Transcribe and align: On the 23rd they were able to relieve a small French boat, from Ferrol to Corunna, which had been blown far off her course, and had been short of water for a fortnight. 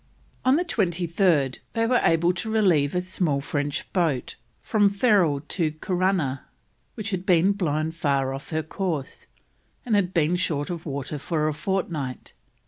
On 0.43 0.55
the 0.55 0.65
23rd 0.65 1.59
they 1.73 1.85
were 1.85 1.99
able 2.01 2.33
to 2.33 2.49
relieve 2.49 2.95
a 2.95 3.03
small 3.03 3.39
French 3.39 3.93
boat, 3.93 4.35
from 4.59 4.89
Ferrol 4.89 5.41
to 5.49 5.73
Corunna, 5.73 6.45
which 6.95 7.11
had 7.11 7.23
been 7.23 7.51
blown 7.51 7.91
far 7.91 8.33
off 8.33 8.49
her 8.49 8.63
course, 8.63 9.27
and 9.85 9.93
had 9.93 10.11
been 10.11 10.37
short 10.37 10.71
of 10.71 10.87
water 10.87 11.19
for 11.19 11.47
a 11.47 11.53
fortnight. 11.53 12.33